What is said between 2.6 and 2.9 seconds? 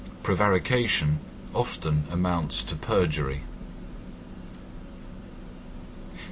to